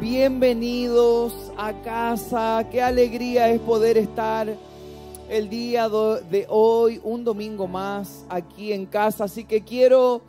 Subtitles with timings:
[0.00, 2.68] Bienvenidos a casa.
[2.70, 4.46] Qué alegría es poder estar
[5.30, 9.24] el día de hoy, un domingo más aquí en casa.
[9.24, 10.20] Así que quiero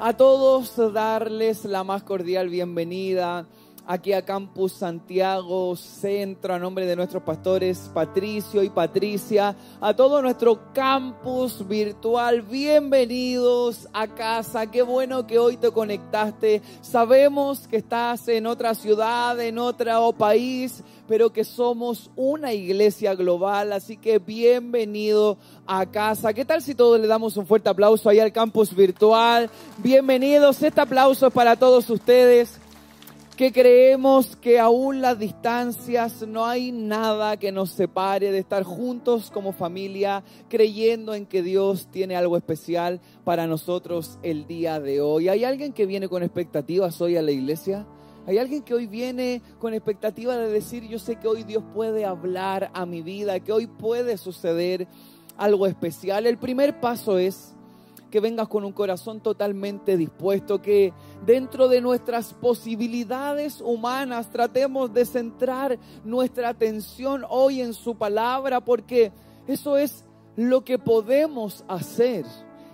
[0.00, 3.46] a todos darles la más cordial bienvenida
[3.86, 10.22] aquí a Campus Santiago Centro, a nombre de nuestros pastores Patricio y Patricia, a todo
[10.22, 18.28] nuestro campus virtual, bienvenidos a casa, qué bueno que hoy te conectaste, sabemos que estás
[18.28, 25.36] en otra ciudad, en otro país, pero que somos una iglesia global, así que bienvenido
[25.66, 26.32] a casa.
[26.32, 29.50] ¿Qué tal si todos le damos un fuerte aplauso ahí al campus virtual?
[29.78, 32.61] Bienvenidos, este aplauso es para todos ustedes
[33.36, 39.30] que creemos que aún las distancias no hay nada que nos separe de estar juntos
[39.30, 45.28] como familia, creyendo en que Dios tiene algo especial para nosotros el día de hoy.
[45.28, 47.86] ¿Hay alguien que viene con expectativas hoy a la iglesia?
[48.26, 52.04] Hay alguien que hoy viene con expectativa de decir, yo sé que hoy Dios puede
[52.04, 54.86] hablar a mi vida, que hoy puede suceder
[55.38, 56.26] algo especial.
[56.26, 57.54] El primer paso es
[58.12, 60.92] que vengas con un corazón totalmente dispuesto, que
[61.24, 69.12] dentro de nuestras posibilidades humanas tratemos de centrar nuestra atención hoy en su palabra, porque
[69.46, 70.04] eso es
[70.36, 72.26] lo que podemos hacer.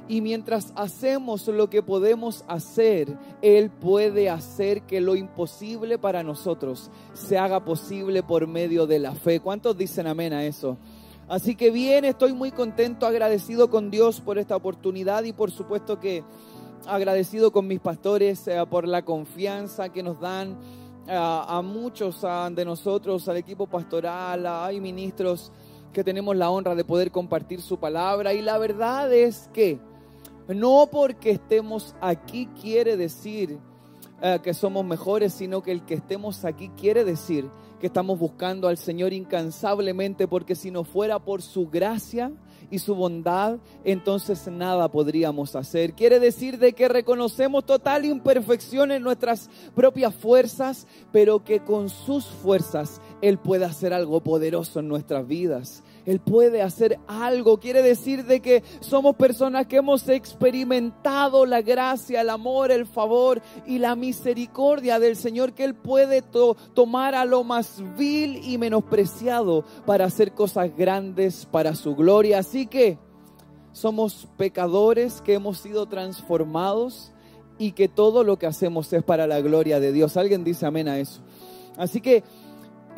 [0.08, 6.90] Y mientras hacemos lo que podemos hacer, Él puede hacer que lo imposible para nosotros
[7.12, 9.38] se haga posible por medio de la fe.
[9.38, 10.78] ¿Cuántos dicen amén a eso?
[11.28, 16.00] Así que bien, estoy muy contento, agradecido con Dios por esta oportunidad y por supuesto
[16.00, 16.24] que
[16.86, 20.56] agradecido con mis pastores eh, por la confianza que nos dan
[21.06, 25.52] eh, a muchos de nosotros, al equipo pastoral, hay ministros
[25.92, 28.32] que tenemos la honra de poder compartir su palabra.
[28.32, 29.78] Y la verdad es que
[30.48, 33.58] no porque estemos aquí quiere decir
[34.22, 38.68] eh, que somos mejores, sino que el que estemos aquí quiere decir que estamos buscando
[38.68, 42.32] al Señor incansablemente, porque si no fuera por su gracia
[42.70, 45.94] y su bondad, entonces nada podríamos hacer.
[45.94, 52.26] Quiere decir de que reconocemos total imperfección en nuestras propias fuerzas, pero que con sus
[52.26, 55.82] fuerzas Él puede hacer algo poderoso en nuestras vidas.
[56.08, 57.60] Él puede hacer algo.
[57.60, 63.42] Quiere decir de que somos personas que hemos experimentado la gracia, el amor, el favor
[63.66, 69.66] y la misericordia del Señor, que Él puede tomar a lo más vil y menospreciado
[69.84, 72.38] para hacer cosas grandes para su gloria.
[72.38, 72.96] Así que
[73.72, 77.12] somos pecadores que hemos sido transformados
[77.58, 80.16] y que todo lo que hacemos es para la gloria de Dios.
[80.16, 81.20] Alguien dice amén a eso.
[81.76, 82.24] Así que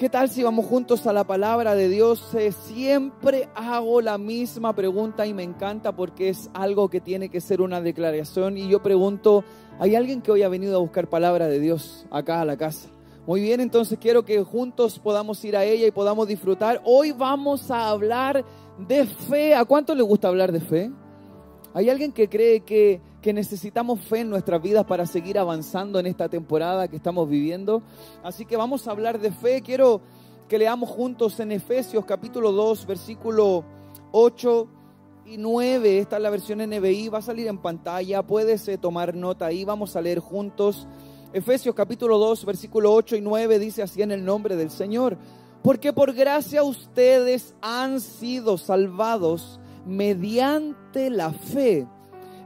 [0.00, 2.34] ¿Qué tal si vamos juntos a la palabra de Dios?
[2.34, 7.42] Eh, siempre hago la misma pregunta y me encanta porque es algo que tiene que
[7.42, 8.56] ser una declaración.
[8.56, 9.44] Y yo pregunto,
[9.78, 12.88] ¿hay alguien que hoy ha venido a buscar palabra de Dios acá a la casa?
[13.26, 16.80] Muy bien, entonces quiero que juntos podamos ir a ella y podamos disfrutar.
[16.86, 18.42] Hoy vamos a hablar
[18.78, 19.54] de fe.
[19.54, 20.90] ¿A cuánto le gusta hablar de fe?
[21.74, 26.06] ¿Hay alguien que cree que que necesitamos fe en nuestras vidas para seguir avanzando en
[26.06, 27.82] esta temporada que estamos viviendo.
[28.22, 29.60] Así que vamos a hablar de fe.
[29.60, 30.00] Quiero
[30.48, 33.64] que leamos juntos en Efesios capítulo 2, versículo
[34.12, 34.68] 8
[35.26, 35.98] y 9.
[35.98, 38.22] Esta es la versión NBI, va a salir en pantalla.
[38.22, 40.88] Puedes eh, tomar nota ahí, vamos a leer juntos.
[41.32, 45.16] Efesios capítulo 2, versículo 8 y 9 dice así en el nombre del Señor.
[45.62, 51.86] Porque por gracia ustedes han sido salvados mediante la fe.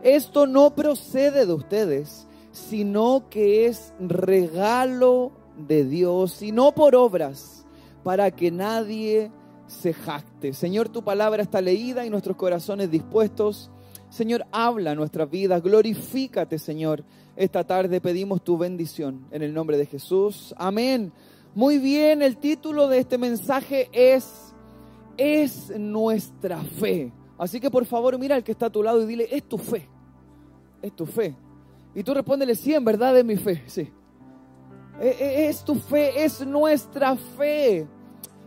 [0.04, 7.64] Esto no procede de ustedes, sino que es regalo de Dios, y no por obras,
[8.02, 9.32] para que nadie
[9.66, 10.52] se jacte.
[10.52, 13.70] Señor, tu palabra está leída y nuestros corazones dispuestos.
[14.10, 17.02] Señor, habla nuestras vidas, glorifícate, Señor.
[17.34, 20.54] Esta tarde pedimos tu bendición en el nombre de Jesús.
[20.58, 21.14] Amén.
[21.54, 24.52] Muy bien, el título de este mensaje es
[25.16, 27.10] Es nuestra fe.
[27.38, 29.56] Así que por favor mira al que está a tu lado y dile, es tu
[29.56, 29.93] fe
[30.84, 31.34] es tu fe.
[31.94, 33.90] Y tú respóndele, sí, en verdad es mi fe, sí.
[35.00, 37.86] E, e, es tu fe, es nuestra fe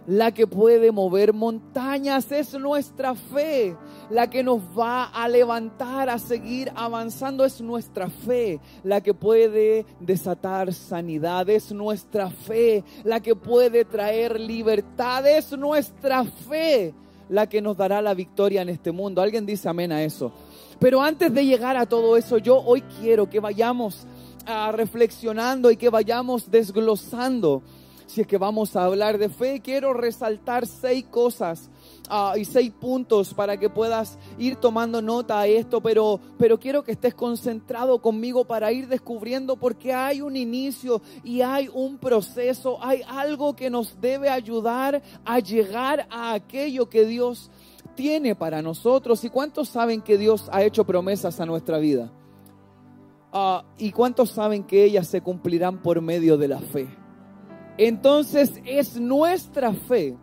[0.05, 3.75] la que puede mover montañas, es nuestra fe
[4.09, 9.85] la que nos va a levantar a seguir avanzando, es nuestra fe la que puede
[9.99, 16.93] desatar sanidad, es nuestra fe la que puede traer libertad, es nuestra fe
[17.29, 19.21] la que nos dará la victoria en este mundo.
[19.21, 20.31] ¿Alguien dice amén a eso?
[20.79, 24.05] Pero antes de llegar a todo eso, yo hoy quiero que vayamos
[24.45, 27.63] ah, reflexionando y que vayamos desglosando.
[28.05, 31.69] Si es que vamos a hablar de fe, quiero resaltar seis cosas
[32.09, 36.81] Ah, y seis puntos para que puedas ir tomando nota a esto, pero, pero quiero
[36.81, 42.77] que estés concentrado conmigo para ir descubriendo porque hay un inicio y hay un proceso,
[42.81, 47.51] hay algo que nos debe ayudar a llegar a aquello que Dios
[47.97, 49.25] tiene para nosotros.
[49.25, 52.09] ¿Y cuántos saben que Dios ha hecho promesas a nuestra vida?
[53.33, 56.87] Ah, ¿Y cuántos saben que ellas se cumplirán por medio de la fe?
[57.77, 60.15] Entonces es nuestra fe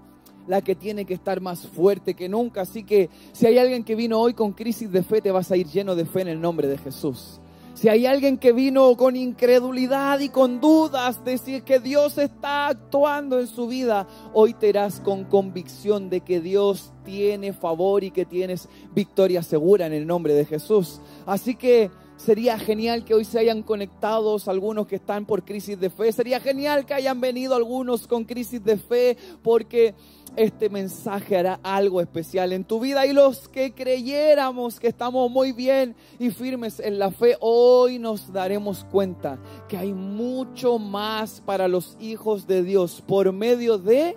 [0.47, 2.62] la que tiene que estar más fuerte que nunca.
[2.62, 5.56] Así que si hay alguien que vino hoy con crisis de fe, te vas a
[5.56, 7.41] ir lleno de fe en el nombre de Jesús.
[7.75, 12.69] Si hay alguien que vino con incredulidad y con dudas de si que Dios está
[12.69, 18.12] actuando en su vida, hoy te irás con convicción de que Dios tiene favor y
[18.12, 21.00] que tienes victoria segura en el nombre de Jesús.
[21.26, 25.91] Así que Sería genial que hoy se hayan conectado algunos que están por crisis de
[25.91, 26.12] fe.
[26.12, 29.94] Sería genial que hayan venido algunos con crisis de fe porque
[30.36, 33.06] este mensaje hará algo especial en tu vida.
[33.06, 38.32] Y los que creyéramos que estamos muy bien y firmes en la fe, hoy nos
[38.32, 39.38] daremos cuenta
[39.69, 44.16] que hay mucho más para los hijos de Dios por medio de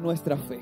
[0.00, 0.60] nuestra fe.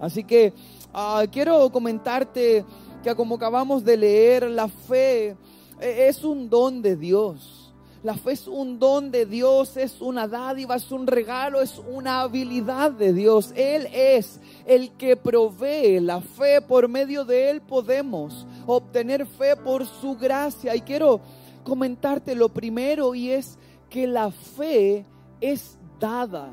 [0.00, 0.52] Así que
[0.92, 2.64] ah, quiero comentarte
[3.02, 5.36] que como acabamos de leer, la fe
[5.80, 7.59] e, es un don de Dios.
[8.02, 12.22] La fe es un don de Dios, es una dádiva, es un regalo, es una
[12.22, 13.52] habilidad de Dios.
[13.54, 16.62] Él es el que provee la fe.
[16.62, 20.74] Por medio de Él podemos obtener fe por su gracia.
[20.74, 21.20] Y quiero
[21.62, 23.58] comentarte lo primero y es
[23.90, 25.04] que la fe
[25.42, 26.48] es dada.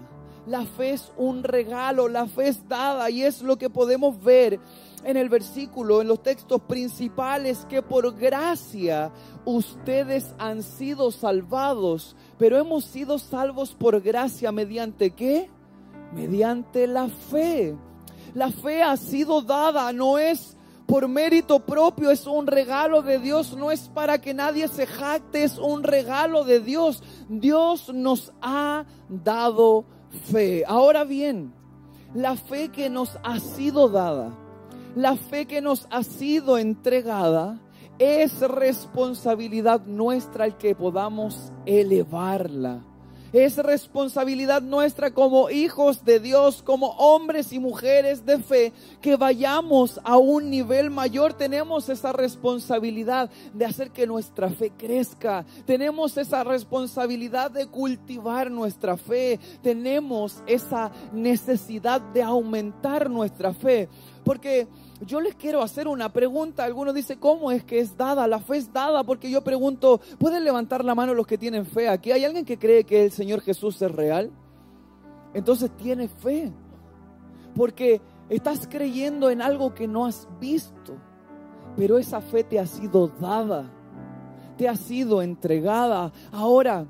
[0.48, 4.60] La fe es un regalo, la fe es dada y es lo que podemos ver
[5.08, 9.10] en el versículo, en los textos principales, que por gracia
[9.46, 15.50] ustedes han sido salvados, pero hemos sido salvos por gracia mediante qué?
[16.14, 17.74] Mediante la fe.
[18.34, 23.56] La fe ha sido dada, no es por mérito propio, es un regalo de Dios,
[23.56, 27.02] no es para que nadie se jacte, es un regalo de Dios.
[27.30, 29.86] Dios nos ha dado
[30.30, 30.66] fe.
[30.68, 31.54] Ahora bien,
[32.14, 34.38] la fe que nos ha sido dada,
[34.96, 37.60] la fe que nos ha sido entregada,
[38.00, 42.84] es responsabilidad nuestra el que podamos elevarla.
[43.34, 50.00] Es responsabilidad nuestra como hijos de Dios, como hombres y mujeres de fe, que vayamos
[50.06, 51.34] a un nivel mayor.
[51.34, 55.46] Tenemos esa responsabilidad de hacer que nuestra fe crezca.
[55.66, 59.42] Tenemos esa responsabilidad de cultivar nuestra fe.
[59.62, 63.90] Tenemos esa necesidad de aumentar nuestra fe.
[64.28, 64.68] Porque
[65.06, 66.66] yo les quiero hacer una pregunta.
[66.66, 68.28] Algunos dicen, ¿cómo es que es dada?
[68.28, 71.88] La fe es dada porque yo pregunto, ¿pueden levantar la mano los que tienen fe
[71.88, 72.12] aquí?
[72.12, 74.30] ¿Hay alguien que cree que el Señor Jesús es real?
[75.34, 76.52] Entonces tiene fe.
[77.56, 80.98] Porque estás creyendo en algo que no has visto.
[81.78, 83.72] Pero esa fe te ha sido dada.
[84.58, 86.12] Te ha sido entregada.
[86.34, 86.86] Ahora,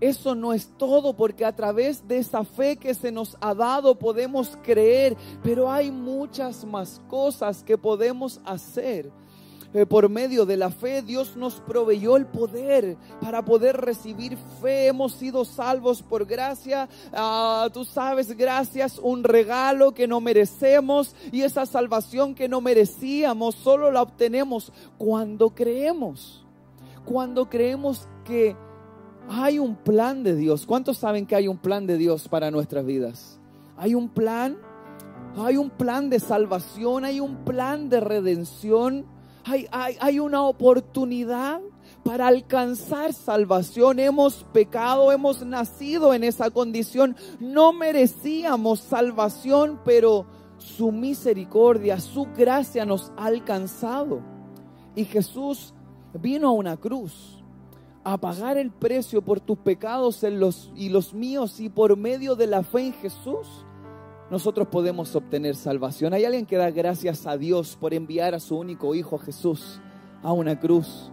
[0.00, 3.96] eso no es todo porque a través de esa fe que se nos ha dado
[3.96, 9.10] podemos creer, pero hay muchas más cosas que podemos hacer.
[9.74, 14.86] Eh, por medio de la fe Dios nos proveyó el poder para poder recibir fe.
[14.86, 16.88] Hemos sido salvos por gracia.
[17.12, 23.56] Ah, tú sabes, gracias, un regalo que no merecemos y esa salvación que no merecíamos
[23.56, 26.46] solo la obtenemos cuando creemos.
[27.04, 28.56] Cuando creemos que
[29.28, 30.66] hay un plan de Dios.
[30.66, 33.38] ¿Cuántos saben que hay un plan de Dios para nuestras vidas?
[33.76, 34.56] Hay un plan,
[35.36, 39.06] hay un plan de salvación, hay un plan de redención,
[39.44, 41.60] hay, hay, una oportunidad
[42.04, 43.98] para alcanzar salvación.
[43.98, 47.16] Hemos pecado, hemos nacido en esa condición.
[47.40, 50.26] No merecíamos salvación, pero
[50.58, 54.20] su misericordia, su gracia nos ha alcanzado.
[54.94, 55.72] Y Jesús
[56.14, 57.37] vino a una cruz
[58.04, 62.36] a pagar el precio por tus pecados en los, y los míos y por medio
[62.36, 63.46] de la fe en Jesús,
[64.30, 66.12] nosotros podemos obtener salvación.
[66.12, 69.80] Hay alguien que da gracias a Dios por enviar a su único Hijo Jesús
[70.22, 71.10] a una cruz.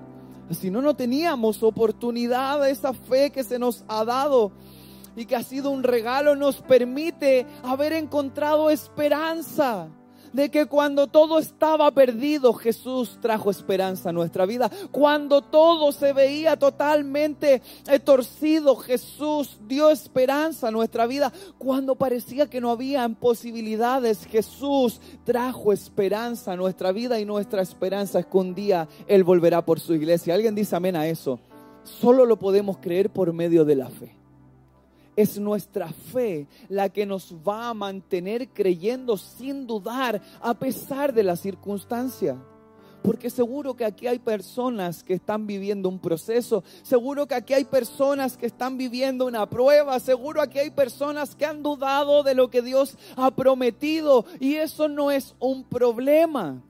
[0.52, 4.52] Si no, no teníamos oportunidad, esa fe que se nos ha dado
[5.16, 9.90] y que ha sido un regalo nos permite haber encontrado esperanza
[10.36, 14.70] de que cuando todo estaba perdido, Jesús trajo esperanza a nuestra vida.
[14.92, 17.62] Cuando todo se veía totalmente
[18.04, 21.32] torcido, Jesús dio esperanza a nuestra vida.
[21.58, 28.20] Cuando parecía que no había posibilidades, Jesús trajo esperanza a nuestra vida y nuestra esperanza
[28.20, 30.34] es que un día Él volverá por su iglesia.
[30.34, 31.40] ¿Alguien dice amén a eso?
[31.86, 34.25] Solo lo podemos creer por medio de la fe.
[35.16, 41.24] Es nuestra fe la que nos va a mantener creyendo sin dudar a pesar de
[41.24, 42.38] la circunstancia.
[43.06, 47.64] Porque seguro que aquí hay personas que están viviendo un proceso, seguro que aquí hay
[47.64, 52.50] personas que están viviendo una prueba, seguro que hay personas que han dudado de lo
[52.50, 56.64] que Dios ha prometido y eso no es un problema.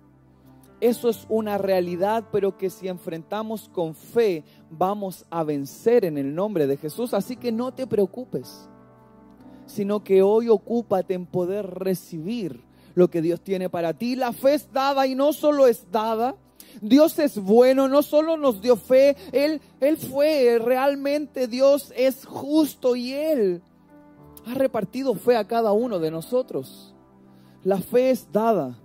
[0.81, 6.35] Eso es una realidad, pero que si enfrentamos con fe vamos a vencer en el
[6.35, 7.13] nombre de Jesús.
[7.13, 8.67] Así que no te preocupes,
[9.65, 12.61] sino que hoy ocúpate en poder recibir
[12.93, 14.15] lo que Dios tiene para ti.
[14.15, 16.35] La fe es dada y no solo es dada.
[16.81, 22.97] Dios es bueno, no solo nos dio fe, Él, Él fue realmente Dios es justo
[22.97, 23.61] y Él
[24.45, 26.93] ha repartido fe a cada uno de nosotros.
[27.63, 28.77] La fe es dada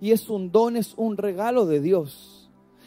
[0.00, 2.40] y es un don, es un regalo de Dios.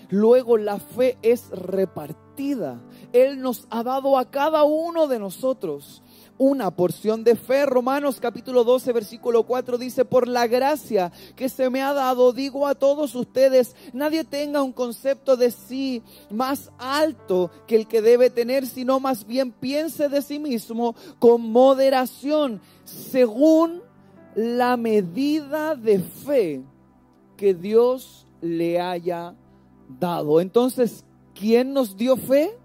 [0.10, 2.82] Luego la fe es repartida.
[3.14, 6.04] Él nos ha dado a cada uno de nosotros
[6.38, 7.66] una porción de fe.
[7.66, 12.68] Romanos capítulo 12, versículo 4 dice, por la gracia que se me ha dado, digo
[12.68, 18.30] a todos ustedes, nadie tenga un concepto de sí más alto que el que debe
[18.30, 23.82] tener, sino más bien piense de sí mismo con moderación, según
[24.36, 26.64] la medida de fe
[27.38, 29.36] que Dios le haya
[30.00, 30.42] dado.
[30.42, 32.58] Entonces, ¿quién nos dio fe?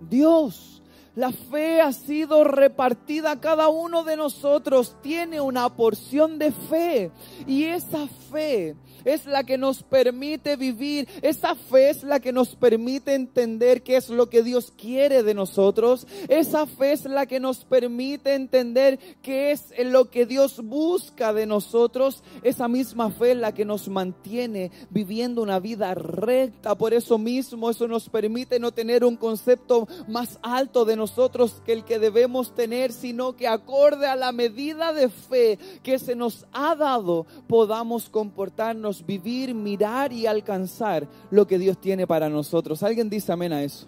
[0.00, 0.82] Dios.
[1.14, 4.96] La fe ha sido repartida a cada uno de nosotros.
[5.02, 7.10] Tiene una porción de fe.
[7.44, 11.08] Y esa fe es la que nos permite vivir.
[11.22, 15.34] Esa fe es la que nos permite entender qué es lo que Dios quiere de
[15.34, 16.06] nosotros.
[16.28, 21.46] Esa fe es la que nos permite entender qué es lo que Dios busca de
[21.46, 22.22] nosotros.
[22.42, 26.74] Esa misma fe es la que nos mantiene viviendo una vida recta.
[26.74, 31.72] Por eso mismo, eso nos permite no tener un concepto más alto de nosotros que
[31.72, 36.46] el que debemos tener, sino que acorde a la medida de fe que se nos
[36.52, 42.82] ha dado, podamos comportarnos vivir, mirar y alcanzar lo que Dios tiene para nosotros.
[42.82, 43.86] ¿Alguien dice amén a eso?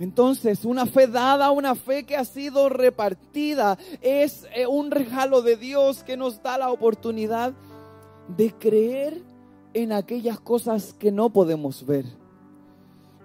[0.00, 5.56] Entonces, una fe dada, una fe que ha sido repartida, es eh, un regalo de
[5.56, 7.54] Dios que nos da la oportunidad
[8.36, 9.22] de creer
[9.72, 12.23] en aquellas cosas que no podemos ver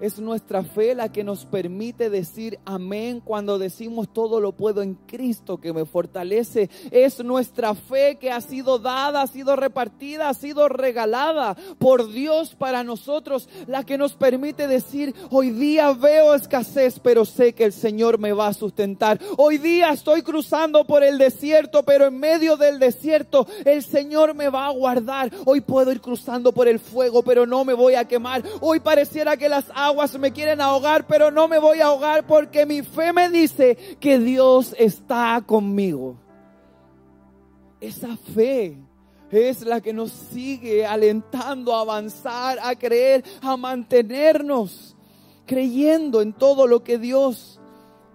[0.01, 4.95] es nuestra fe la que nos permite decir amén cuando decimos todo lo puedo en
[4.95, 6.69] Cristo que me fortalece.
[6.91, 12.55] Es nuestra fe que ha sido dada, ha sido repartida, ha sido regalada por Dios
[12.55, 17.73] para nosotros, la que nos permite decir, hoy día veo escasez, pero sé que el
[17.73, 19.19] Señor me va a sustentar.
[19.37, 24.49] Hoy día estoy cruzando por el desierto, pero en medio del desierto el Señor me
[24.49, 25.31] va a guardar.
[25.45, 28.43] Hoy puedo ir cruzando por el fuego, pero no me voy a quemar.
[28.61, 32.25] Hoy pareciera que las aguas aguas me quieren ahogar, pero no me voy a ahogar
[32.25, 36.15] porque mi fe me dice que Dios está conmigo.
[37.81, 38.77] Esa fe
[39.31, 44.95] es la que nos sigue alentando a avanzar, a creer, a mantenernos
[45.45, 47.59] creyendo en todo lo que Dios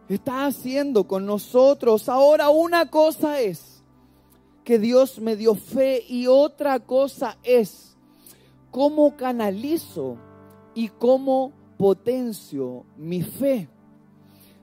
[0.09, 2.09] está haciendo con nosotros.
[2.09, 3.83] Ahora una cosa es
[4.63, 7.97] que Dios me dio fe y otra cosa es
[8.71, 10.17] cómo canalizo
[10.75, 13.69] y cómo potencio mi fe.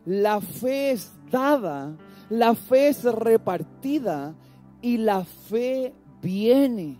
[0.06, 1.96] La fe es dada,
[2.30, 4.36] la fe es repartida
[4.82, 7.00] y la fe viene.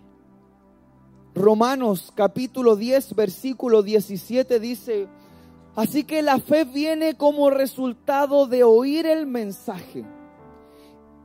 [1.34, 5.08] Romanos capítulo 10, versículo 17 dice,
[5.74, 10.04] así que la fe viene como resultado de oír el mensaje.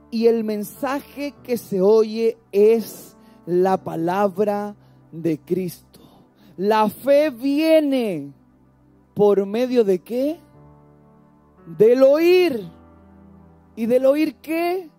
[0.09, 4.75] Y el mensaje que se oye es la palabra
[5.11, 5.99] de Cristo.
[6.55, 8.33] La fe viene
[9.17, 10.37] ¿Por medio de qué?
[11.65, 12.69] Del oír.
[13.75, 14.91] ¿Y del oír qué?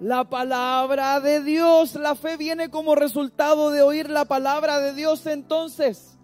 [0.00, 1.94] La palabra de Dios.
[1.94, 5.24] La fe viene como resultado de oír la palabra de Dios.
[5.26, 6.18] Entonces,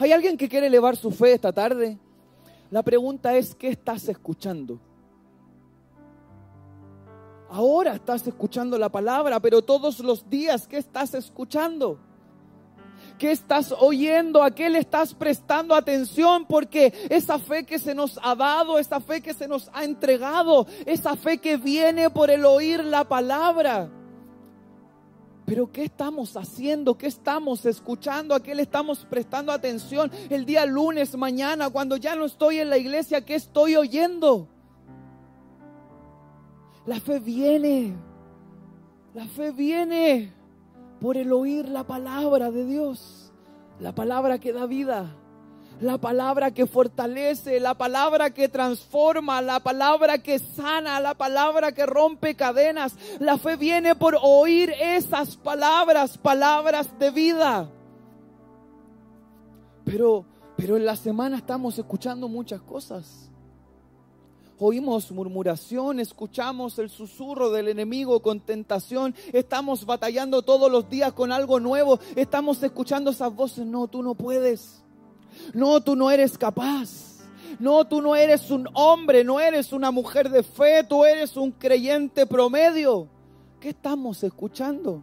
[0.00, 1.96] ¿hay alguien que quiere elevar su fe esta tarde?
[2.68, 4.80] La pregunta es, ¿qué estás escuchando?
[7.48, 12.09] Ahora estás escuchando la palabra, pero todos los días, ¿qué estás escuchando?
[13.20, 18.18] Qué estás oyendo, a qué le estás prestando atención, porque esa fe que se nos
[18.22, 22.46] ha dado, esa fe que se nos ha entregado, esa fe que viene por el
[22.46, 23.90] oír la palabra.
[25.44, 26.96] Pero ¿qué estamos haciendo?
[26.96, 28.34] ¿Qué estamos escuchando?
[28.34, 32.70] ¿A qué le estamos prestando atención el día lunes, mañana, cuando ya no estoy en
[32.70, 33.22] la iglesia?
[33.26, 34.48] ¿Qué estoy oyendo?
[36.86, 37.94] La fe viene.
[39.12, 40.39] La fe viene
[41.00, 43.32] por el oír la palabra de Dios,
[43.80, 45.16] la palabra que da vida,
[45.80, 51.86] la palabra que fortalece, la palabra que transforma, la palabra que sana, la palabra que
[51.86, 52.94] rompe cadenas.
[53.18, 57.70] La fe viene por oír esas palabras, palabras de vida.
[59.84, 60.26] Pero,
[60.56, 63.29] pero en la semana estamos escuchando muchas cosas.
[64.62, 71.32] Oímos murmuración, escuchamos el susurro del enemigo con tentación, estamos batallando todos los días con
[71.32, 74.82] algo nuevo, estamos escuchando esas voces, no, tú no puedes,
[75.54, 77.20] no, tú no eres capaz,
[77.58, 81.52] no, tú no eres un hombre, no eres una mujer de fe, tú eres un
[81.52, 83.08] creyente promedio.
[83.60, 85.02] ¿Qué estamos escuchando?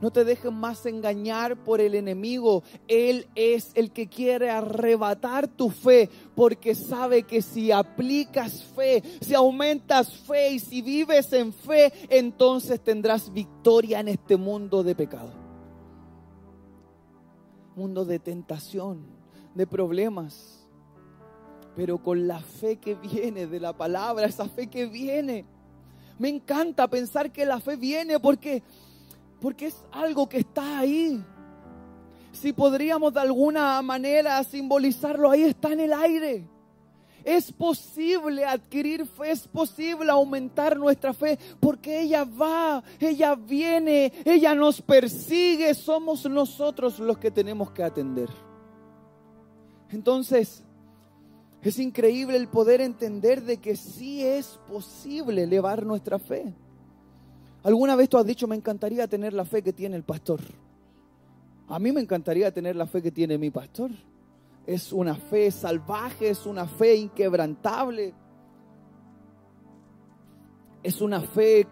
[0.00, 2.62] No te dejes más engañar por el enemigo.
[2.86, 9.34] Él es el que quiere arrebatar tu fe porque sabe que si aplicas fe, si
[9.34, 15.32] aumentas fe y si vives en fe, entonces tendrás victoria en este mundo de pecado.
[17.74, 19.04] Mundo de tentación,
[19.54, 20.64] de problemas.
[21.74, 25.44] Pero con la fe que viene de la palabra, esa fe que viene.
[26.18, 28.62] Me encanta pensar que la fe viene porque
[29.40, 31.24] porque es algo que está ahí.
[32.32, 36.48] Si podríamos de alguna manera simbolizarlo, ahí está en el aire.
[37.24, 44.54] Es posible adquirir fe, es posible aumentar nuestra fe, porque ella va, ella viene, ella
[44.54, 48.30] nos persigue, somos nosotros los que tenemos que atender.
[49.90, 50.64] Entonces,
[51.62, 56.54] es increíble el poder entender de que sí es posible elevar nuestra fe.
[57.68, 60.40] ¿Alguna vez tú has dicho, me encantaría tener la fe que tiene el pastor?
[61.68, 63.90] A mí me encantaría tener la fe que tiene mi pastor.
[64.66, 68.14] Es una fe salvaje, es una fe inquebrantable.
[70.82, 71.66] Es una fe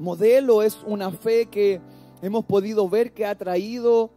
[0.00, 1.80] modelo, es una fe que
[2.22, 4.10] hemos podido ver que ha traído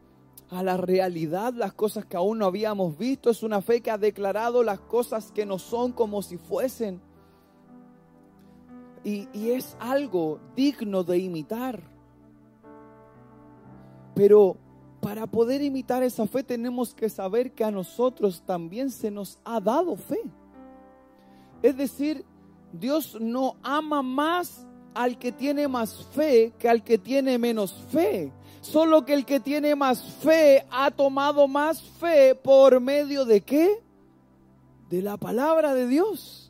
[0.50, 3.29] a la realidad las cosas que aún no habíamos visto.
[3.29, 7.00] Es una fe que ha declarado las cosas que no son como si fuesen
[9.03, 11.82] y, es algo digno de imitar.
[14.15, 14.58] Pero
[15.01, 19.60] para poder imitar esa fe tenemos que saber que a nosotros también se nos ha
[19.60, 20.22] dado fe.
[21.62, 22.25] Es decir,
[22.74, 28.31] Dios no ama más al que tiene más fe que al que tiene menos fe.
[28.62, 33.81] Solo que el que tiene más fe ha tomado más fe por medio de qué?
[34.90, 36.49] De la palabra de Dios.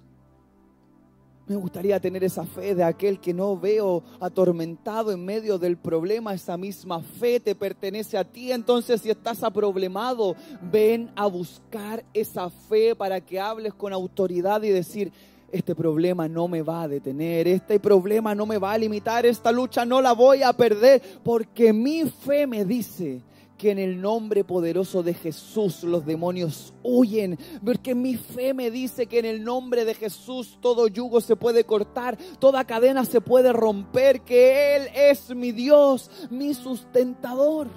[1.49, 6.31] Me gustaría tener esa fe de aquel que no veo atormentado en medio del problema.
[6.31, 8.51] Esa misma fe te pertenece a ti.
[8.51, 10.35] Entonces, si estás aproblemado,
[10.71, 15.11] ven a buscar esa fe para que hables con autoridad y decir,
[15.51, 19.51] este problema no me va a detener, este problema no me va a limitar, esta
[19.51, 23.23] lucha no la voy a perder, porque mi fe me dice
[23.59, 29.05] que en el nombre poderoso de Jesús los demonios huyen, porque mi fe me dice
[29.05, 33.51] que en el nombre de Jesús todo yugo se puede cortar, toda cadena se puede
[33.51, 37.67] romper, que Él es mi Dios, mi sustentador.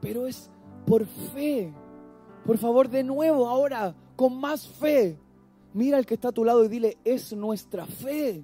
[0.00, 0.50] Pero es
[0.86, 1.72] por fe.
[2.46, 5.18] Por favor, de nuevo, ahora, con más fe.
[5.74, 8.42] Mira al que está a tu lado y dile, es nuestra fe.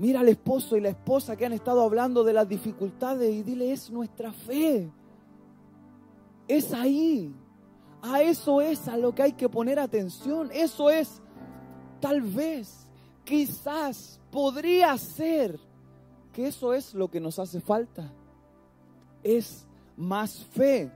[0.00, 3.70] Mira al esposo y la esposa que han estado hablando de las dificultades y dile,
[3.70, 4.90] es nuestra fe.
[6.48, 7.34] Es ahí.
[8.00, 10.48] A eso es a lo que hay que poner atención.
[10.54, 11.20] Eso es,
[12.00, 12.88] tal vez,
[13.24, 15.60] quizás, podría ser
[16.32, 18.10] que eso es lo que nos hace falta.
[19.22, 19.66] Es
[19.98, 20.90] más fe.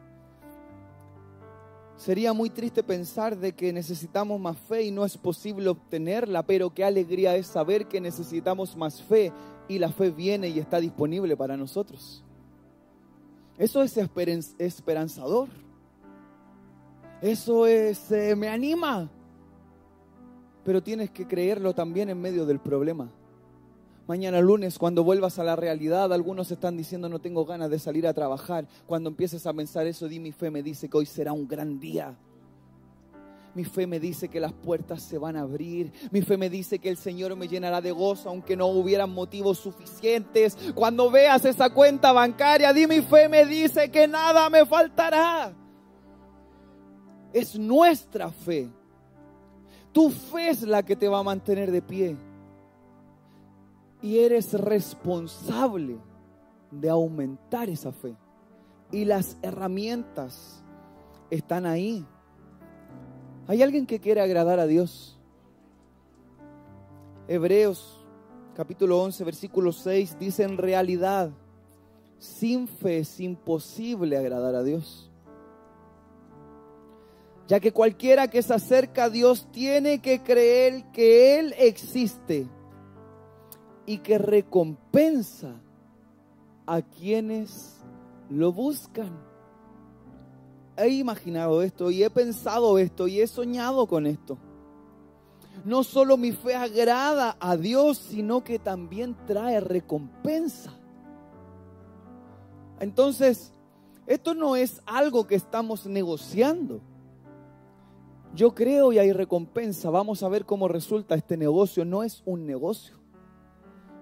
[1.96, 6.74] Sería muy triste pensar de que necesitamos más fe y no es posible obtenerla, pero
[6.74, 9.32] qué alegría es saber que necesitamos más fe
[9.68, 12.22] y la fe viene y está disponible para nosotros.
[13.56, 13.96] Eso es
[14.58, 15.48] esperanzador.
[17.22, 19.08] Eso es, eh, me anima.
[20.64, 23.08] Pero tienes que creerlo también en medio del problema.
[24.06, 28.06] Mañana lunes, cuando vuelvas a la realidad, algunos están diciendo no tengo ganas de salir
[28.06, 28.66] a trabajar.
[28.86, 31.80] Cuando empieces a pensar eso, di mi fe me dice que hoy será un gran
[31.80, 32.14] día.
[33.54, 35.90] Mi fe me dice que las puertas se van a abrir.
[36.10, 39.58] Mi fe me dice que el Señor me llenará de gozo aunque no hubieran motivos
[39.58, 40.58] suficientes.
[40.74, 45.54] Cuando veas esa cuenta bancaria, di mi fe me dice que nada me faltará.
[47.32, 48.68] Es nuestra fe.
[49.92, 52.16] Tu fe es la que te va a mantener de pie
[54.04, 55.96] y eres responsable
[56.70, 58.14] de aumentar esa fe.
[58.92, 60.62] Y las herramientas
[61.30, 62.04] están ahí.
[63.46, 65.18] ¿Hay alguien que quiere agradar a Dios?
[67.28, 68.04] Hebreos
[68.54, 71.30] capítulo 11, versículo 6 dice en realidad,
[72.18, 75.10] sin fe es imposible agradar a Dios.
[77.48, 82.46] Ya que cualquiera que se acerca a Dios tiene que creer que Él existe
[83.86, 85.60] y que recompensa
[86.66, 87.80] a quienes
[88.30, 89.12] lo buscan.
[90.76, 94.38] He imaginado esto y he pensado esto y he soñado con esto.
[95.64, 100.72] No solo mi fe agrada a Dios, sino que también trae recompensa.
[102.80, 103.54] Entonces,
[104.06, 106.80] esto no es algo que estamos negociando.
[108.34, 109.90] Yo creo y hay recompensa.
[109.90, 111.84] Vamos a ver cómo resulta este negocio.
[111.84, 113.03] No es un negocio.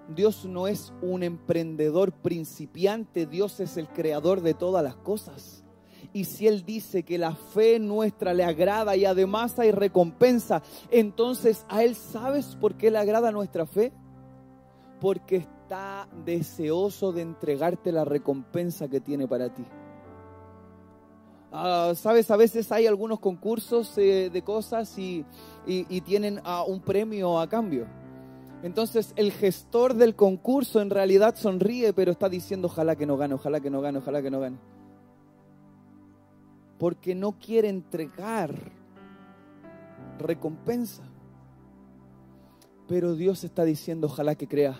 [0.09, 5.63] Dios no es un emprendedor principiante, Dios es el creador de todas las cosas.
[6.11, 10.61] Y si Él dice que la fe nuestra le agrada y además hay recompensa,
[10.91, 13.91] entonces a Él sabes por qué le agrada nuestra fe.
[14.99, 19.65] Porque está deseoso de entregarte la recompensa que tiene para ti.
[21.51, 25.25] Ah, Sabes, a veces hay algunos concursos eh, de cosas y,
[26.05, 27.87] tienen ah, un premio a cambio.
[28.63, 33.33] Entonces el gestor del concurso en realidad sonríe, pero está diciendo ojalá que no gane,
[33.33, 34.57] ojalá que no gane, ojalá que no gane.
[36.79, 38.55] Porque no quiere entregar
[40.17, 41.03] recompensa.
[42.87, 44.79] Pero Dios está diciendo ojalá que crea.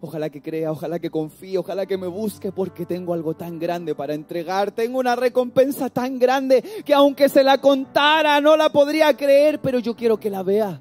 [0.00, 3.94] Ojalá que crea, ojalá que confíe, ojalá que me busque porque tengo algo tan grande
[3.94, 4.72] para entregar.
[4.72, 9.78] Tengo una recompensa tan grande que aunque se la contara no la podría creer, pero
[9.78, 10.80] yo quiero que la vea.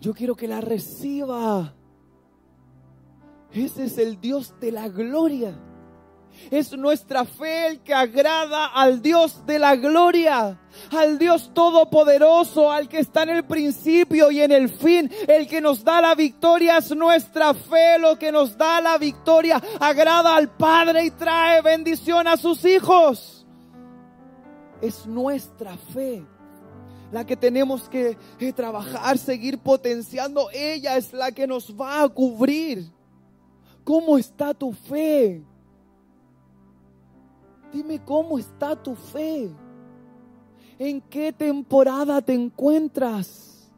[0.00, 1.74] Yo quiero que la reciba.
[3.52, 5.58] Ese es el Dios de la gloria.
[6.50, 10.58] Es nuestra fe el que agrada al Dios de la gloria,
[10.90, 15.60] al Dios todopoderoso, al que está en el principio y en el fin, el que
[15.60, 16.78] nos da la victoria.
[16.78, 19.60] Es nuestra fe lo que nos da la victoria.
[19.80, 23.44] Agrada al Padre y trae bendición a sus hijos.
[24.80, 26.24] Es nuestra fe
[27.12, 30.48] la que tenemos que eh, trabajar, seguir potenciando.
[30.52, 32.90] Ella es la que nos va a cubrir.
[33.84, 35.42] ¿Cómo está tu fe?
[37.72, 39.50] Dime cómo está tu fe.
[40.78, 43.70] ¿En qué temporada te encuentras?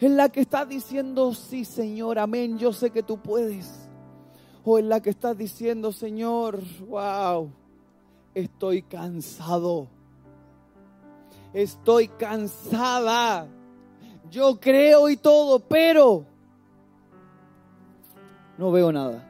[0.00, 3.88] En la que estás diciendo, sí Señor, amén, yo sé que tú puedes.
[4.64, 7.50] O en la que estás diciendo, Señor, wow,
[8.34, 9.88] estoy cansado
[11.52, 13.46] estoy cansada.
[14.30, 16.24] Yo creo y todo, pero
[18.58, 19.26] no veo nada.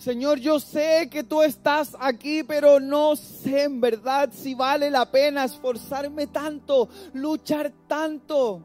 [0.00, 5.04] Señor, yo sé que tú estás aquí, pero no sé en verdad si vale la
[5.04, 8.62] pena esforzarme tanto, luchar tanto.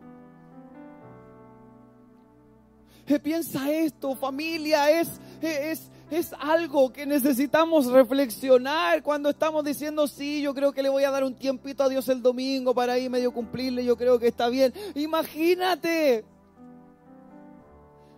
[3.07, 10.41] Eh, piensa esto, familia, es, es, es algo que necesitamos reflexionar cuando estamos diciendo, sí,
[10.41, 13.09] yo creo que le voy a dar un tiempito a Dios el domingo para ahí
[13.09, 14.73] medio cumplirle, yo creo que está bien.
[14.93, 16.23] Imagínate,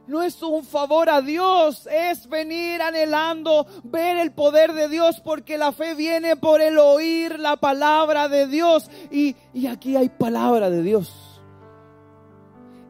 [0.07, 5.57] no es un favor a Dios, es venir anhelando ver el poder de Dios, porque
[5.57, 8.89] la fe viene por el oír la palabra de Dios.
[9.11, 11.41] Y, y aquí hay palabra de Dios.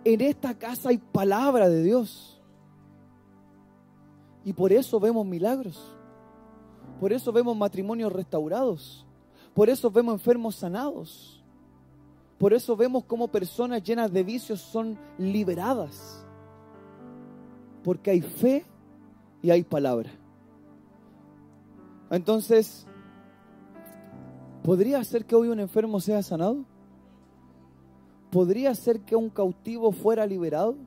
[0.03, 2.36] En esta casa hay palabra de Dios.
[4.47, 5.77] Y por eso vemos milagros.
[7.01, 9.05] Por eso vemos matrimonios restaurados.
[9.53, 11.43] Por eso vemos enfermos sanados.
[12.37, 16.25] Por eso vemos cómo personas llenas de vicios son liberadas.
[17.83, 18.63] Porque hay fe
[19.41, 20.11] y hay palabra.
[22.09, 22.87] Entonces,
[24.63, 26.63] ¿podría ser que hoy un enfermo sea sanado?
[28.31, 30.77] ¿Podría ser que un cautivo fuera liberado?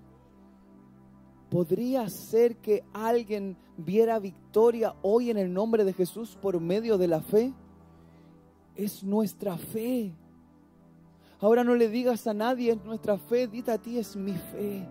[1.51, 7.09] ¿Podría ser que alguien viera victoria hoy en el nombre de Jesús por medio de
[7.09, 7.53] la fe?
[8.77, 10.13] Es nuestra fe.
[11.41, 14.87] Ahora no le digas a nadie, es nuestra fe, dita a ti, es mi fe.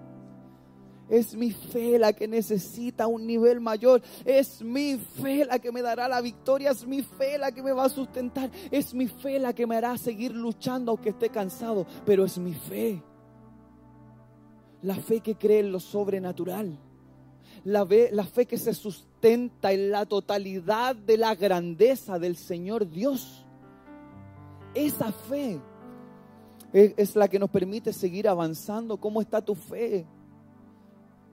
[1.08, 4.02] Es mi fe la que necesita un nivel mayor.
[4.26, 6.72] Es mi fe la que me dará la victoria.
[6.72, 8.52] Es mi fe la que me va a sustentar.
[8.70, 11.88] Es mi fe la que me hará seguir luchando aunque esté cansado.
[12.06, 13.02] Pero es mi fe.
[14.82, 16.78] La fe que cree en lo sobrenatural.
[17.64, 23.46] La, fe que se sustenta en la totalidad de la grandeza del Señor Dios.
[24.74, 25.60] Esa fe
[26.72, 28.98] es, es la que nos permite seguir avanzando.
[28.98, 30.06] ¿Cómo está tu fe?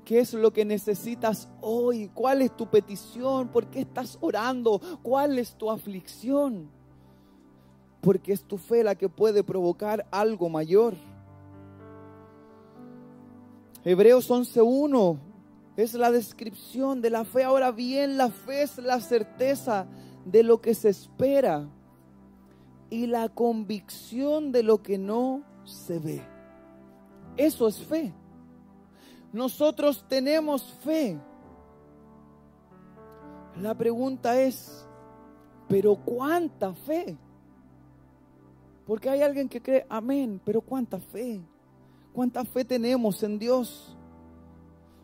[0.07, 2.09] ¿Qué es lo que necesitas hoy?
[2.15, 3.49] ¿Cuál es tu petición?
[3.49, 4.81] ¿Por qué estás orando?
[5.03, 6.71] ¿Cuál es tu aflicción?
[8.01, 10.95] Porque es tu fe la que puede provocar algo mayor.
[13.89, 15.17] Hebreos 11.1
[15.77, 17.45] Es la descripción de la fe.
[17.45, 19.87] Ahora bien, la fe es la certeza
[20.25, 21.69] de lo que se espera
[22.91, 26.21] y la convicción de lo que no se ve.
[27.37, 28.13] Eso es fe.
[29.33, 31.17] Nosotros tenemos fe.
[33.63, 34.85] La pregunta es,
[35.69, 37.17] ¿pero cuánta fe?
[38.85, 41.41] Porque hay alguien que cree, amén, pero ¿cuánta fe?
[42.17, 43.95] ¿Cuánta fe tenemos en Dios?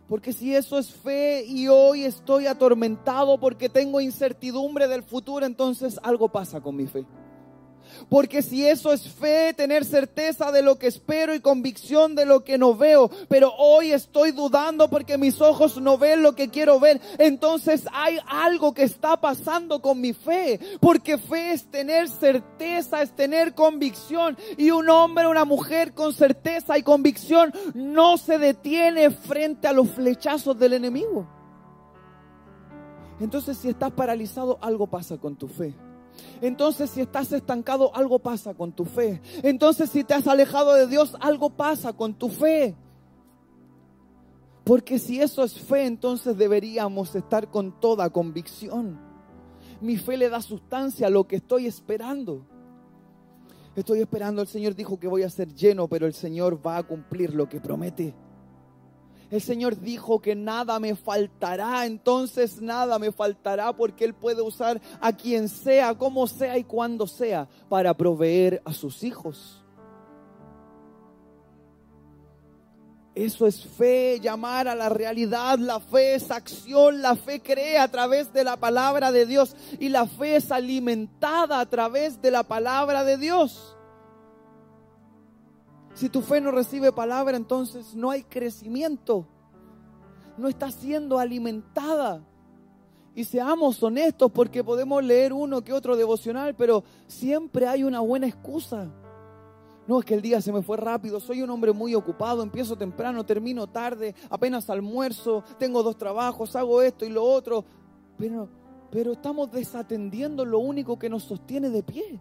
[0.08, 6.00] Porque si eso es fe y hoy estoy atormentado porque tengo incertidumbre del futuro, entonces
[6.02, 7.04] algo pasa con mi fe.
[8.08, 12.44] Porque si eso es fe, tener certeza de lo que espero y convicción de lo
[12.44, 16.80] que no veo, pero hoy estoy dudando porque mis ojos no ven lo que quiero
[16.80, 20.60] ver, entonces hay algo que está pasando con mi fe.
[20.80, 24.36] Porque fe es tener certeza, es tener convicción.
[24.56, 29.88] Y un hombre, una mujer con certeza y convicción no se detiene frente a los
[29.90, 31.26] flechazos del enemigo.
[33.20, 35.74] Entonces si estás paralizado, algo pasa con tu fe.
[36.40, 39.20] Entonces si estás estancado, algo pasa con tu fe.
[39.42, 42.74] Entonces si te has alejado de Dios, algo pasa con tu fe.
[44.64, 48.98] Porque si eso es fe, entonces deberíamos estar con toda convicción.
[49.80, 52.46] Mi fe le da sustancia a lo que estoy esperando.
[53.74, 56.82] Estoy esperando, el Señor dijo que voy a ser lleno, pero el Señor va a
[56.82, 58.14] cumplir lo que promete.
[59.32, 64.78] El Señor dijo que nada me faltará, entonces nada me faltará porque Él puede usar
[65.00, 69.64] a quien sea, como sea y cuando sea para proveer a sus hijos.
[73.14, 75.58] Eso es fe, llamar a la realidad.
[75.58, 77.00] La fe es acción.
[77.00, 79.56] La fe crea a través de la palabra de Dios.
[79.78, 83.76] Y la fe es alimentada a través de la palabra de Dios.
[85.94, 89.26] Si tu fe no recibe palabra, entonces no hay crecimiento.
[90.36, 92.22] No está siendo alimentada.
[93.14, 98.26] Y seamos honestos porque podemos leer uno que otro devocional, pero siempre hay una buena
[98.26, 98.90] excusa.
[99.86, 102.76] No, es que el día se me fue rápido, soy un hombre muy ocupado, empiezo
[102.76, 107.64] temprano, termino tarde, apenas almuerzo, tengo dos trabajos, hago esto y lo otro.
[108.16, 108.48] Pero,
[108.90, 112.20] pero estamos desatendiendo lo único que nos sostiene de pie.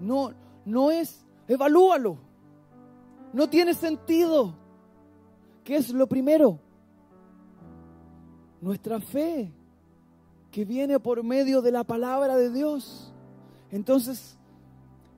[0.00, 0.32] No,
[0.64, 2.18] no es Evalúalo.
[3.32, 4.54] No tiene sentido.
[5.64, 6.58] ¿Qué es lo primero?
[8.60, 9.52] Nuestra fe,
[10.50, 13.12] que viene por medio de la palabra de Dios.
[13.70, 14.38] Entonces,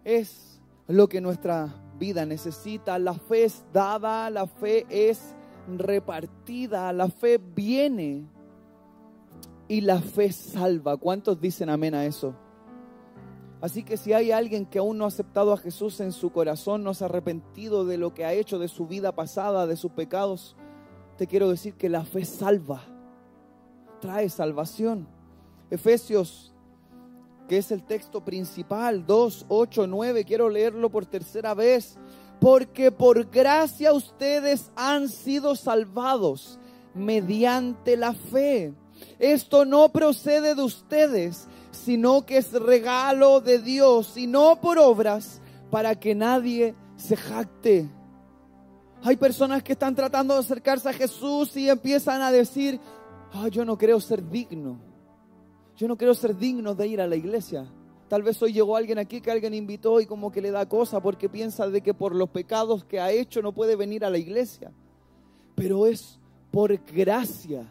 [0.05, 2.99] es lo que nuestra vida necesita.
[2.99, 5.35] La fe es dada, la fe es
[5.69, 8.27] repartida, la fe viene
[9.69, 10.97] y la fe salva.
[10.97, 12.35] ¿Cuántos dicen amén a eso?
[13.65, 16.85] Así que si hay alguien que aún no ha aceptado a Jesús en su corazón,
[16.85, 19.93] no se ha arrepentido de lo que ha hecho, de su vida pasada, de sus
[19.93, 20.55] pecados,
[21.17, 22.83] te quiero decir que la fe salva,
[24.03, 25.09] trae salvación.
[25.71, 26.53] Efesios,
[27.49, 31.97] que es el texto principal, 2, 8, 9, quiero leerlo por tercera vez.
[32.41, 36.59] Porque por gracia ustedes han sido salvados
[36.93, 38.75] mediante la fe.
[39.19, 45.41] Esto no procede de ustedes sino que es regalo de Dios y no por obras
[45.71, 47.89] para que nadie se jacte.
[49.03, 52.81] Hay personas que están tratando de acercarse a Jesús y empiezan a decir,
[53.33, 54.79] ah, yo no creo ser digno.
[55.77, 57.67] Yo no creo ser digno de ir a la iglesia.
[58.09, 61.01] Tal vez hoy llegó alguien aquí que alguien invitó y como que le da cosa
[61.01, 64.19] porque piensa de que por los pecados que ha hecho no puede venir a la
[64.19, 64.73] iglesia.
[65.55, 66.19] Pero es
[66.51, 67.71] por gracia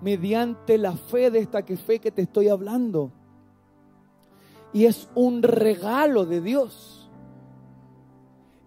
[0.00, 3.10] mediante la fe de esta que fe que te estoy hablando.
[4.72, 7.10] Y es un regalo de Dios.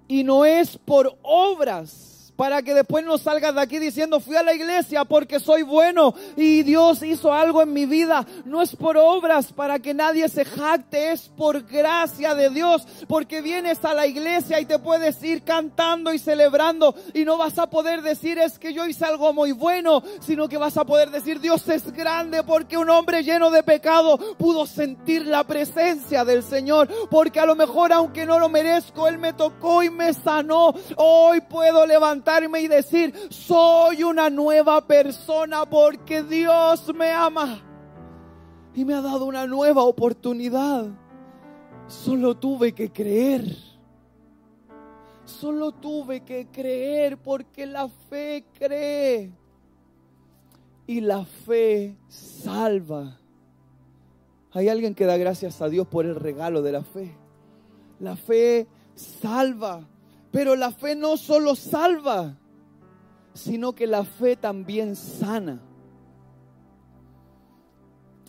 [0.07, 4.43] Y no es por obras para que después no salgas de aquí diciendo fui a
[4.43, 8.25] la iglesia porque soy bueno y Dios hizo algo en mi vida.
[8.45, 13.41] No es por obras para que nadie se jacte, es por gracia de Dios, porque
[13.41, 17.69] vienes a la iglesia y te puedes ir cantando y celebrando y no vas a
[17.69, 21.39] poder decir es que yo hice algo muy bueno, sino que vas a poder decir
[21.39, 26.89] Dios es grande porque un hombre lleno de pecado pudo sentir la presencia del Señor,
[27.09, 30.73] porque a lo mejor aunque no lo merezco, Él me tocó y me sanó.
[30.97, 37.61] Hoy puedo levantar y decir, soy una nueva persona porque Dios me ama
[38.73, 40.87] y me ha dado una nueva oportunidad.
[41.87, 43.55] Solo tuve que creer.
[45.25, 49.31] Solo tuve que creer porque la fe cree.
[50.87, 53.19] Y la fe salva.
[54.51, 57.15] Hay alguien que da gracias a Dios por el regalo de la fe.
[57.99, 59.87] La fe salva.
[60.33, 62.35] Pero la fe no solo salva,
[63.35, 65.61] sino que la fe también sana.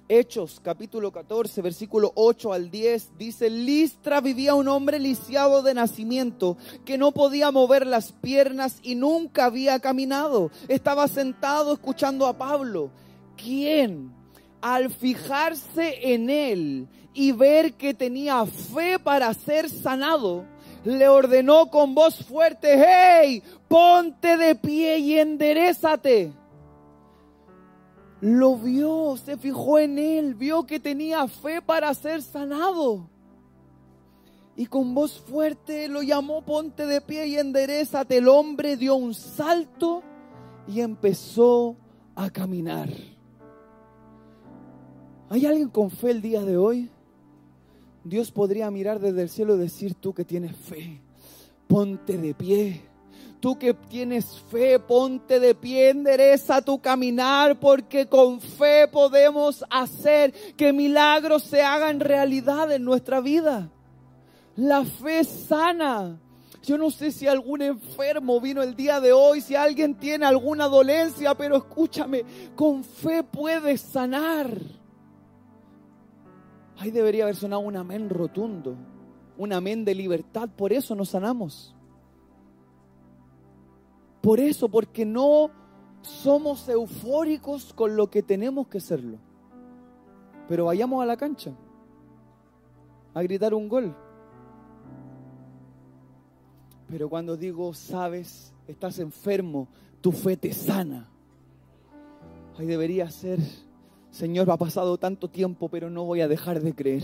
[0.07, 6.59] Hechos capítulo 14, versículo 8 al 10 dice, Listra vivía un hombre lisiado de nacimiento
[6.85, 10.51] que no podía mover las piernas y nunca había caminado.
[10.69, 12.91] Estaba sentado escuchando a Pablo,
[13.35, 14.13] quien
[14.61, 20.45] al fijarse en él y ver que tenía fe para ser sanado,
[20.85, 26.33] le ordenó con voz fuerte, hey, ponte de pie y enderezate
[28.25, 33.07] lo vio, se fijó en él, vio que tenía fe para ser sanado.
[34.57, 38.17] Y con voz fuerte lo llamó, ponte de pie y enderezate.
[38.17, 40.03] El hombre dio un salto
[40.67, 41.77] y empezó
[42.15, 42.89] a caminar.
[45.29, 46.91] ¿Hay alguien con fe el día de hoy?
[48.05, 51.01] Dios podría mirar desde el cielo y decir, tú que tienes fe,
[51.67, 52.95] ponte de pie
[53.45, 60.33] Tú que tienes fe, ponte de pie, endereza tu caminar, porque con fe podemos hacer
[60.57, 63.69] que milagros se hagan realidad en nuestra vida.
[64.57, 66.19] La fe sana.
[66.63, 70.67] Yo no sé si algún enfermo vino el día de hoy, si alguien tiene alguna
[70.67, 72.25] dolencia, pero escúchame,
[72.57, 74.59] con fe puedes sanar.
[76.79, 78.77] Ahí debería haber sonado un amén rotundo,
[79.39, 81.75] un amén de libertad, por eso nos sanamos.
[84.21, 85.51] Por eso, porque no
[86.03, 89.19] somos eufóricos con lo que tenemos que serlo.
[90.49, 91.53] Pero vayamos a la cancha
[93.15, 93.95] a gritar un gol.
[96.89, 99.69] Pero cuando digo, sabes, estás enfermo,
[100.01, 101.09] tu fe te sana.
[102.59, 103.41] Ahí debería ser,
[104.15, 107.03] Señor, ha pasado tanto tiempo, pero no voy a dejar de creer.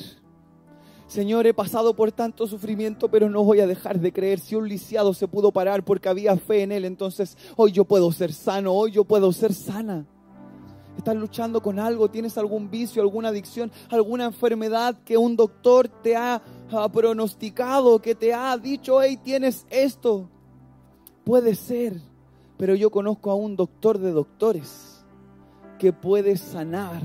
[1.08, 4.38] Señor, he pasado por tanto sufrimiento, pero no voy a dejar de creer.
[4.38, 8.12] Si un lisiado se pudo parar porque había fe en él, entonces hoy yo puedo
[8.12, 10.06] ser sano, hoy yo puedo ser sana.
[10.96, 16.14] Estás luchando con algo, tienes algún vicio, alguna adicción, alguna enfermedad que un doctor te
[16.14, 16.40] ha,
[16.92, 20.30] pronosticado, que te ha dicho, hey, tienes esto.
[21.24, 22.00] Puede ser,
[22.56, 24.99] pero yo conozco a un doctor de doctores
[25.80, 27.00] que puede sanar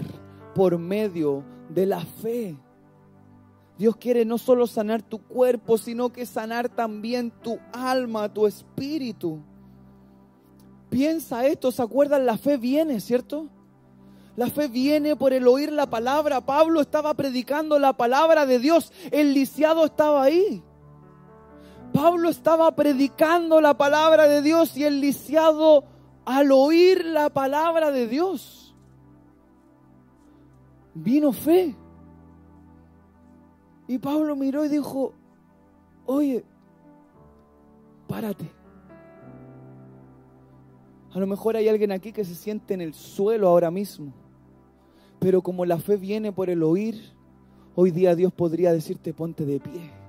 [0.53, 2.57] por medio de la fe.
[3.77, 9.39] Dios quiere no solo sanar tu cuerpo, sino que sanar también tu alma, tu espíritu.
[10.89, 12.25] Piensa esto, ¿se acuerdan?
[12.25, 13.47] La fe viene, ¿cierto?
[14.35, 16.41] La fe viene por el oír la palabra.
[16.41, 18.91] Pablo estaba predicando la palabra de Dios.
[19.09, 20.61] El lisiado estaba ahí.
[21.93, 25.85] Pablo estaba predicando la palabra de Dios y el lisiado
[26.25, 28.64] al oír la palabra de Dios
[30.95, 31.75] vino fe.
[33.87, 35.13] Y Pablo miró y dijo,
[36.07, 36.43] oye,
[38.07, 38.49] párate.
[41.13, 44.11] A lo mejor hay alguien aquí que se siente en el suelo ahora mismo.
[45.19, 47.13] Pero como la fe viene por el oír,
[47.75, 50.04] hoy día Dios podría decirte ponte de pie.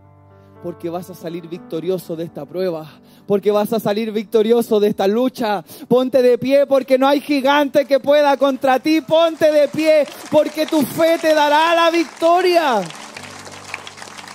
[0.62, 2.90] Porque vas a salir victorioso de esta prueba.
[3.27, 5.64] Porque vas a salir victorioso de esta lucha.
[5.88, 9.01] Ponte de pie porque no hay gigante que pueda contra ti.
[9.01, 12.83] Ponte de pie porque tu fe te dará la victoria.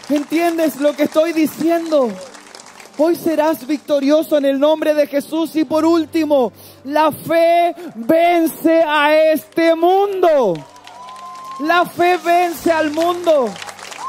[0.09, 2.09] ¿Entiendes lo que estoy diciendo?
[2.97, 5.55] Hoy serás victorioso en el nombre de Jesús.
[5.55, 6.51] Y por último,
[6.83, 10.53] la fe vence a este mundo.
[11.61, 13.49] La fe vence al mundo.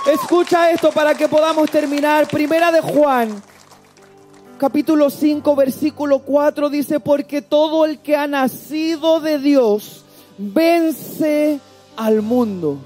[0.07, 2.27] Escucha esto para que podamos terminar.
[2.27, 3.43] Primera de Juan,
[4.59, 10.05] capítulo 5, versículo 4 dice, porque todo el que ha nacido de Dios
[10.38, 11.61] vence
[11.97, 12.79] al mundo.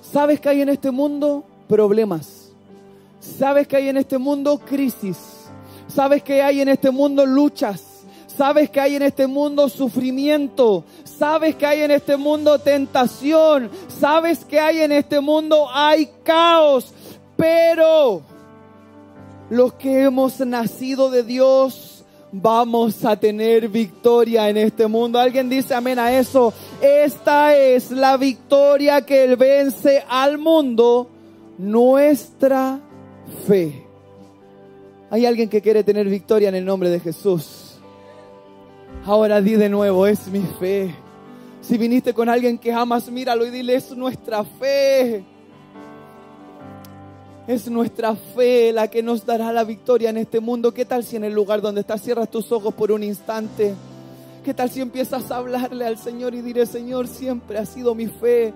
[0.00, 1.44] ¿Sabes que hay en este mundo?
[1.68, 2.38] Problemas
[3.20, 5.18] Sabes que hay en este mundo crisis.
[5.86, 8.04] Sabes que hay en este mundo luchas.
[8.26, 10.84] Sabes que hay en este mundo sufrimiento.
[11.18, 13.70] Sabes que hay en este mundo tentación.
[13.88, 16.92] Sabes que hay en este mundo hay caos.
[17.36, 18.22] Pero
[19.50, 25.18] los que hemos nacido de Dios vamos a tener victoria en este mundo.
[25.18, 26.52] Alguien dice amén a eso.
[26.80, 31.10] Esta es la victoria que vence al mundo.
[31.58, 32.78] Nuestra
[33.48, 33.84] fe.
[35.10, 37.80] Hay alguien que quiere tener victoria en el nombre de Jesús.
[39.04, 40.94] Ahora di de nuevo, es mi fe.
[41.68, 45.22] Si viniste con alguien que amas, míralo y dile, es nuestra fe.
[47.46, 50.72] Es nuestra fe la que nos dará la victoria en este mundo.
[50.72, 53.74] ¿Qué tal si en el lugar donde estás cierras tus ojos por un instante?
[54.42, 58.06] ¿Qué tal si empiezas a hablarle al Señor y diré, Señor, siempre ha sido mi
[58.06, 58.54] fe.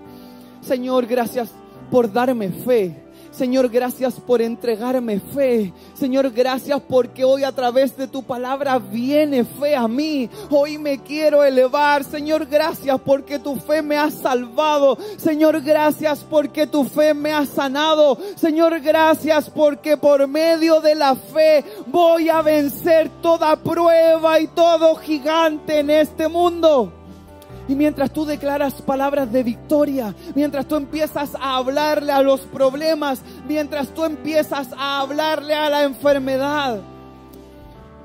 [0.61, 1.51] Señor, gracias
[1.91, 3.02] por darme fe.
[3.35, 5.73] Señor, gracias por entregarme fe.
[5.95, 10.29] Señor, gracias porque hoy a través de tu palabra viene fe a mí.
[10.51, 12.03] Hoy me quiero elevar.
[12.03, 14.97] Señor, gracias porque tu fe me ha salvado.
[15.17, 18.19] Señor, gracias porque tu fe me ha sanado.
[18.35, 24.95] Señor, gracias porque por medio de la fe voy a vencer toda prueba y todo
[24.95, 27.02] gigante en este mundo.
[27.67, 33.21] Y mientras tú declaras palabras de victoria, mientras tú empiezas a hablarle a los problemas,
[33.47, 36.81] mientras tú empiezas a hablarle a la enfermedad,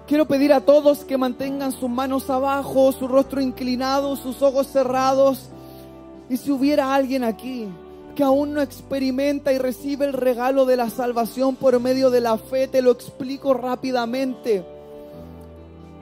[0.07, 5.49] quiero pedir a todos que mantengan sus manos abajo, su rostro inclinado, sus ojos cerrados.
[6.31, 7.69] Y si hubiera alguien aquí
[8.15, 12.39] que aún no experimenta y recibe el regalo de la salvación por medio de la
[12.39, 14.65] fe, te lo explico rápidamente.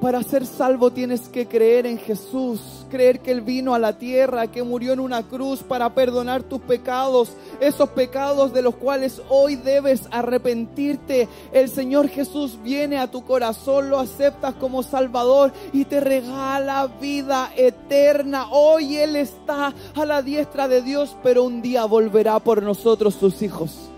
[0.07, 4.47] Para ser salvo tienes que creer en Jesús, creer que Él vino a la tierra,
[4.47, 9.57] que murió en una cruz para perdonar tus pecados, esos pecados de los cuales hoy
[9.57, 11.27] debes arrepentirte.
[11.53, 17.51] El Señor Jesús viene a tu corazón, lo aceptas como Salvador y te regala vida
[17.57, 18.47] eterna.
[18.53, 23.43] Hoy Él está a la diestra de Dios, pero un día volverá por nosotros sus
[23.43, 23.91] hijos.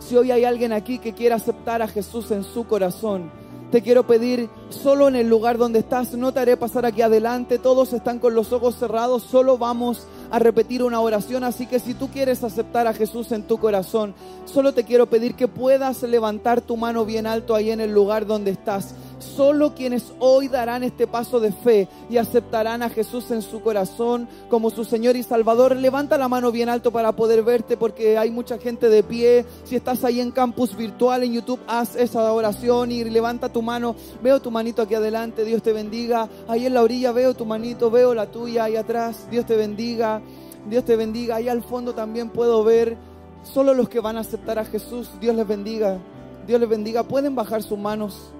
[0.00, 4.06] Si hoy hay alguien aquí que quiera aceptar a Jesús en su corazón, te quiero
[4.06, 8.18] pedir, solo en el lugar donde estás, no te haré pasar aquí adelante, todos están
[8.18, 12.44] con los ojos cerrados, solo vamos a repetir una oración, así que si tú quieres
[12.44, 14.14] aceptar a Jesús en tu corazón,
[14.46, 18.26] solo te quiero pedir que puedas levantar tu mano bien alto ahí en el lugar
[18.26, 18.94] donde estás.
[19.18, 24.28] Solo quienes hoy darán este paso de fe y aceptarán a Jesús en su corazón
[24.48, 28.30] como su Señor y Salvador, levanta la mano bien alto para poder verte porque hay
[28.30, 29.44] mucha gente de pie.
[29.64, 33.96] Si estás ahí en campus virtual en YouTube, haz esa oración y levanta tu mano.
[34.22, 36.28] Veo tu manito aquí adelante, Dios te bendiga.
[36.46, 39.26] Ahí en la orilla veo tu manito, veo la tuya ahí atrás.
[39.30, 40.22] Dios te bendiga.
[40.68, 41.36] Dios te bendiga.
[41.36, 42.96] Ahí al fondo también puedo ver
[43.42, 45.10] solo los que van a aceptar a Jesús.
[45.20, 45.98] Dios les bendiga.
[46.46, 47.02] Dios les bendiga.
[47.02, 48.32] Pueden bajar sus manos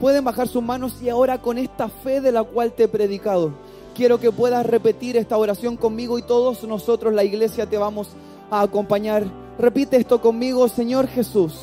[0.00, 3.52] pueden bajar sus manos y ahora con esta fe de la cual te he predicado,
[3.94, 8.08] quiero que puedas repetir esta oración conmigo y todos nosotros, la iglesia, te vamos
[8.50, 9.24] a acompañar.
[9.58, 11.54] Repite esto conmigo, Señor Jesús,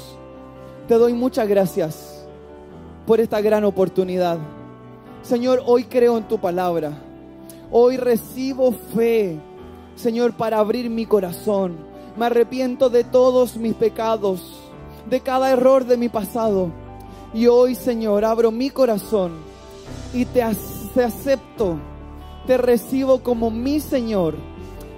[0.88, 2.26] te doy muchas gracias
[3.06, 4.40] por esta gran oportunidad.
[5.24, 6.94] Señor, hoy creo en tu palabra.
[7.70, 9.40] Hoy recibo fe,
[9.96, 11.78] Señor, para abrir mi corazón.
[12.18, 14.60] Me arrepiento de todos mis pecados,
[15.10, 16.72] de cada error de mi pasado.
[17.34, 19.32] Y hoy, Señor, abro mi corazón
[20.14, 21.78] y te, acepto,
[22.46, 24.36] te recibo como mi Señor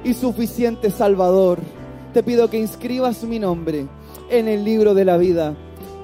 [0.04, 1.60] y suficiente Salvador.
[2.12, 3.86] Te pido que inscribas mi nombre
[4.30, 5.56] en el libro de la vida.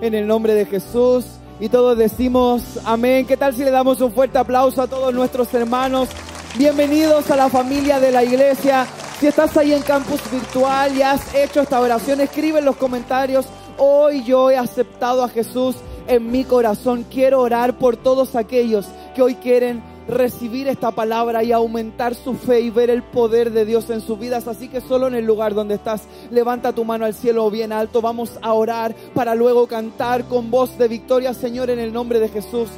[0.01, 1.25] En el nombre de Jesús.
[1.59, 3.25] Y todos decimos amén.
[3.25, 6.09] ¿Qué tal si le damos un fuerte aplauso a todos nuestros hermanos?
[6.57, 8.85] Bienvenidos a la familia de la iglesia.
[9.19, 13.47] Si estás ahí en campus virtual y has hecho esta oración, escribe en los comentarios.
[13.77, 15.75] Hoy yo he aceptado a Jesús
[16.09, 17.05] en mi corazón.
[17.09, 22.61] Quiero orar por todos aquellos que hoy quieren recibir esta palabra y aumentar su fe
[22.61, 24.47] y ver el poder de Dios en sus vidas.
[24.47, 28.01] Así que solo en el lugar donde estás, levanta tu mano al cielo bien alto.
[28.01, 32.29] Vamos a orar para luego cantar con voz de victoria, Señor, en el nombre de
[32.29, 32.69] Jesús.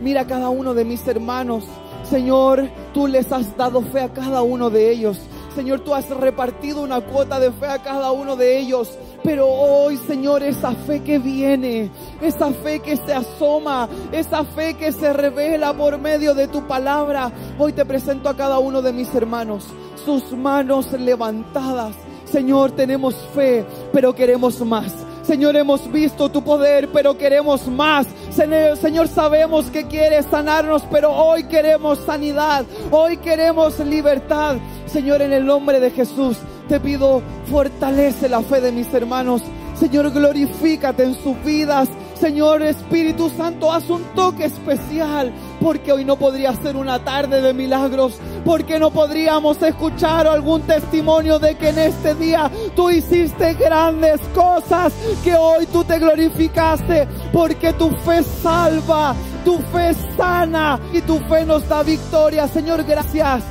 [0.00, 1.64] Mira cada uno de mis hermanos.
[2.08, 5.18] Señor, tú les has dado fe a cada uno de ellos.
[5.54, 8.90] Señor, tú has repartido una cuota de fe a cada uno de ellos.
[9.24, 11.90] Pero hoy, Señor, esa fe que viene,
[12.20, 17.32] esa fe que se asoma, esa fe que se revela por medio de tu palabra,
[17.58, 19.64] hoy te presento a cada uno de mis hermanos,
[20.04, 21.94] sus manos levantadas.
[22.30, 25.07] Señor, tenemos fe, pero queremos más.
[25.28, 28.06] Señor, hemos visto tu poder, pero queremos más.
[28.30, 32.64] Señor, sabemos que quieres sanarnos, pero hoy queremos sanidad.
[32.90, 34.56] Hoy queremos libertad.
[34.86, 36.38] Señor, en el nombre de Jesús,
[36.70, 37.20] te pido,
[37.50, 39.42] fortalece la fe de mis hermanos.
[39.78, 41.90] Señor, glorifícate en sus vidas.
[42.18, 47.52] Señor Espíritu Santo, haz un toque especial, porque hoy no podría ser una tarde de
[47.52, 48.18] milagros,
[48.48, 54.94] porque no podríamos escuchar algún testimonio de que en este día tú hiciste grandes cosas,
[55.22, 61.44] que hoy tú te glorificaste, porque tu fe salva, tu fe sana y tu fe
[61.44, 62.48] nos da victoria.
[62.48, 63.44] Señor, gracias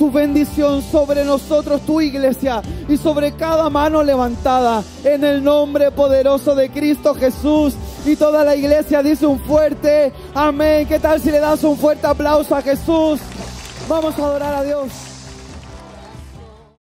[0.00, 6.56] tu bendición sobre nosotros, tu iglesia, y sobre cada mano levantada, en el nombre poderoso
[6.56, 7.74] de Cristo Jesús.
[8.04, 10.88] Y toda la iglesia dice un fuerte amén.
[10.88, 13.20] ¿Qué tal si le das un fuerte aplauso a Jesús?
[13.90, 15.09] Vamos a adorar a Dios.